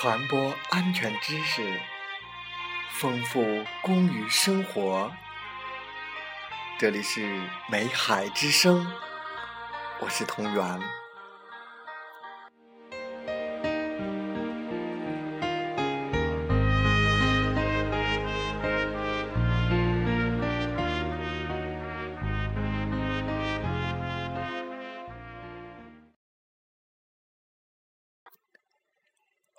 [0.00, 1.78] 传播安全知识，
[2.92, 5.12] 丰富公寓生活。
[6.78, 7.38] 这里是
[7.70, 8.90] 美海之声，
[10.00, 10.80] 我是同源。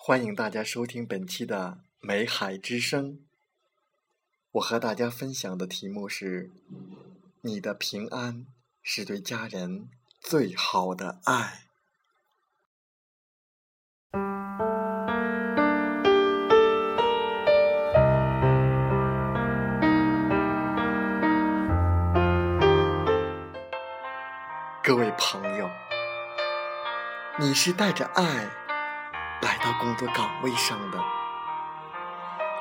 [0.04, 3.12] 欢迎大家收听本期的《美海之声》。
[4.54, 6.50] 我和大家分享的题目是：
[7.42, 8.48] 你的平安
[8.82, 11.66] 是对家人最好的爱。
[24.84, 25.70] 各位朋友，
[27.40, 28.61] 你是带着爱。
[29.42, 31.00] 来到工作岗位上的，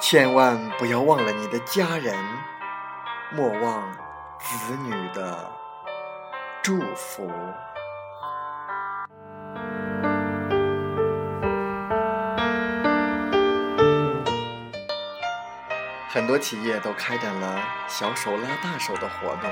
[0.00, 2.16] 千万不要忘了你的家人，
[3.32, 3.92] 莫忘
[4.38, 5.52] 子女的
[6.62, 7.30] 祝福。
[16.08, 19.50] 很多企业都开展了“小手拉大手”的活动，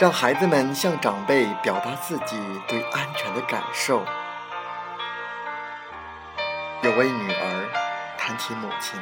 [0.00, 4.04] 让孩子们向长辈表达自己对安全的感受。
[6.84, 7.70] 有位女儿
[8.18, 9.00] 谈起母亲，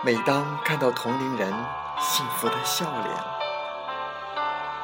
[0.00, 1.52] 每当看到同龄人
[2.00, 3.14] 幸福的笑脸，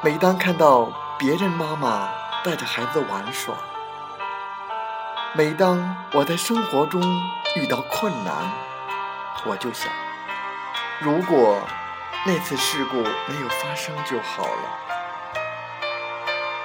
[0.03, 2.07] 每当看到别人妈妈
[2.43, 3.55] 带着孩子玩耍，
[5.33, 7.01] 每当我在生活中
[7.55, 8.31] 遇到困难，
[9.47, 9.91] 我就想，
[10.99, 11.59] 如果
[12.27, 14.77] 那次事故没有发生就好了。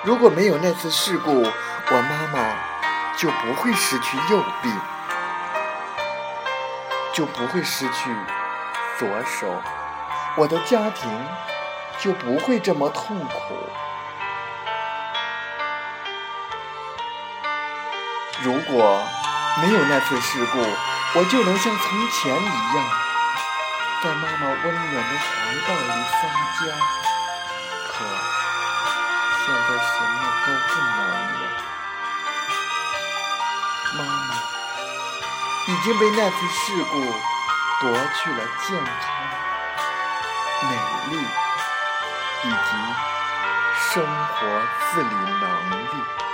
[0.05, 2.76] 如果没有那次事故，我妈妈。
[3.17, 4.71] 就不会失去右臂，
[7.15, 8.15] 就不会失去
[8.99, 9.63] 左手，
[10.37, 11.11] 我的家庭
[11.99, 13.57] 就不会这么痛苦。
[18.43, 19.03] 如果
[19.63, 20.59] 没有那次事故，
[21.19, 22.47] 我就能像从前一
[22.77, 22.85] 样，
[24.05, 25.27] 在妈妈温暖的怀
[25.67, 26.29] 抱里撒
[26.61, 26.67] 娇。
[27.89, 28.05] 可
[29.43, 31.76] 现在什么都不能了。
[33.97, 34.35] 妈妈
[35.67, 37.01] 已经被那次事故
[37.81, 38.95] 夺去了健康、
[40.63, 41.23] 美丽
[42.45, 42.57] 以及
[43.93, 44.63] 生活
[44.93, 46.26] 自理能力。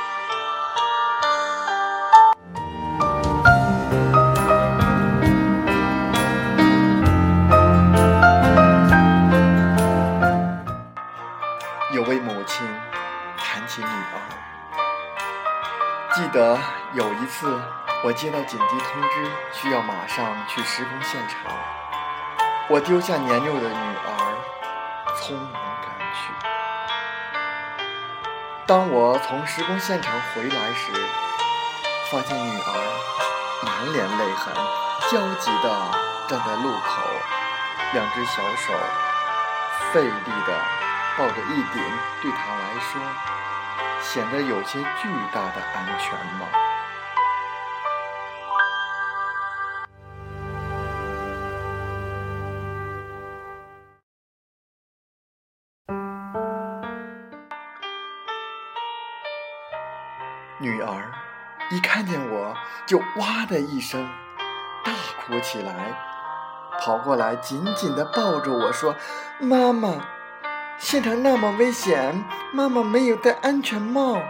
[16.95, 17.59] 有一次，
[18.05, 21.51] 我接到紧急通知，需要马上去施工现场。
[22.69, 24.37] 我丢下年幼的女儿，
[25.17, 26.35] 匆忙赶去。
[28.67, 30.93] 当我从施工现场回来时，
[32.11, 32.71] 发现女儿
[33.65, 34.55] 满脸泪痕，
[35.11, 35.69] 焦急地
[36.29, 37.03] 站在路口，
[37.95, 38.75] 两只小手
[39.95, 40.61] 费力地
[41.17, 41.83] 抱着一顶
[42.21, 43.01] 对她来说。
[44.03, 46.47] 显得有些巨大的安全帽。
[60.63, 61.11] 女儿
[61.73, 62.55] 一看见我
[62.87, 64.09] 就哇的一声
[64.85, 64.93] 大
[65.27, 65.75] 哭起来，
[66.81, 68.95] 跑过来紧紧的抱着我说
[69.41, 70.07] ：“妈妈。”
[70.79, 74.21] 现场那么危险，妈妈没有戴安全帽，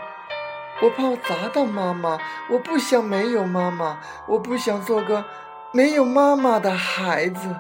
[0.81, 2.19] 我怕我砸到妈妈。
[2.49, 5.25] 我不想没有妈妈，我不想做个
[5.71, 7.57] 没有妈妈的孩子。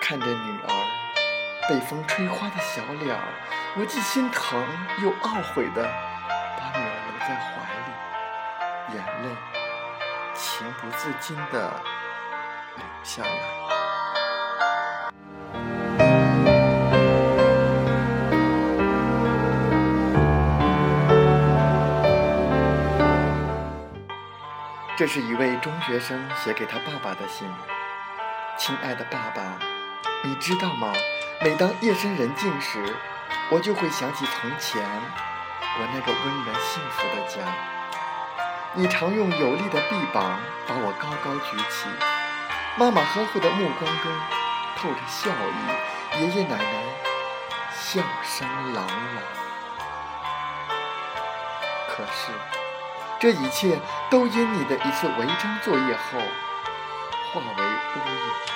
[0.00, 0.95] 看着女儿
[1.68, 3.18] 被风吹花的小脸，
[3.76, 4.64] 我既心疼
[5.02, 5.82] 又懊悔的
[6.56, 7.46] 把女儿搂在怀
[7.86, 9.36] 里，眼泪
[10.32, 11.82] 情不自禁的。
[12.76, 13.28] 流下来。
[24.96, 27.48] 这是一位中学生写给他爸爸的信。
[28.56, 29.58] 亲爱的爸爸，
[30.22, 30.92] 你知道吗？
[31.42, 32.82] 每当夜深人静时，
[33.50, 37.42] 我就会想起从前我那个温暖幸福的家。
[38.72, 41.88] 你常用有力的臂膀把我高高举起。
[42.78, 44.12] 妈妈呵护的目光中
[44.76, 46.82] 透着笑意，爷爷奶奶
[47.70, 49.22] 笑声朗朗。
[51.88, 52.32] 可是，
[53.20, 53.78] 这一切
[54.10, 56.18] 都因你的一次违章作业后
[57.32, 58.55] 化为乌有。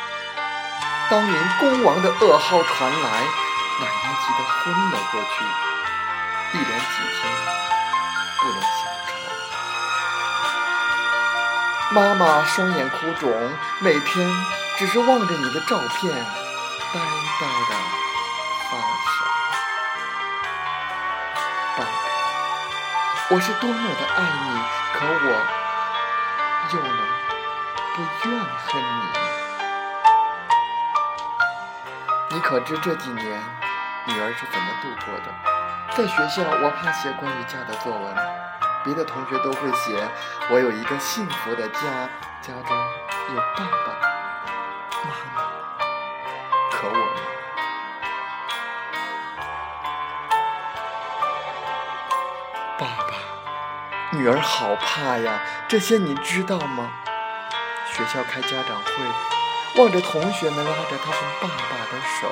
[1.11, 5.45] 当您功王的噩耗传来，奶奶急得昏了过去，
[6.53, 7.29] 一连几天
[8.39, 8.69] 不能下
[9.09, 9.12] 床。
[11.91, 13.29] 妈妈双眼哭肿，
[13.81, 14.31] 每天
[14.79, 16.12] 只是望着你的照片，
[16.93, 17.01] 呆
[17.41, 17.75] 呆的
[18.71, 19.11] 发傻。
[21.77, 21.79] 爸，
[23.31, 24.62] 我是多么的爱你，
[24.95, 25.27] 可我
[26.73, 26.97] 又能
[27.97, 29.19] 不怨恨你？
[32.32, 33.43] 你可知这几年
[34.06, 35.27] 女儿是怎么度过的？
[35.97, 38.15] 在学校，我怕写关于家的作文，
[38.85, 40.09] 别的同学都会写
[40.49, 41.81] 我有一个幸福的家，
[42.41, 42.77] 家中
[43.35, 43.99] 有爸爸
[45.03, 45.43] 妈妈。
[46.71, 47.21] 可我呢？
[52.79, 56.93] 爸爸，女儿好怕呀，这些你知道吗？
[57.93, 59.39] 学校开家长会。
[59.76, 62.28] 望着同学们拉着他们爸爸的手，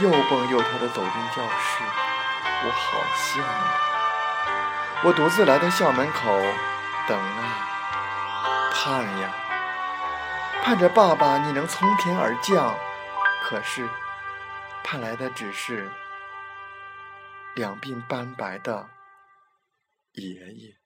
[0.00, 1.82] 又蹦又跳地走进教室，
[2.64, 5.08] 我好羡慕。
[5.08, 6.38] 我独自来到校门口，
[7.08, 9.34] 等啊，盼呀，
[10.62, 12.74] 盼着爸爸你能从天而降。
[13.42, 13.88] 可是，
[14.82, 15.90] 盼来的只是
[17.54, 18.88] 两鬓斑白的
[20.12, 20.83] 爷爷。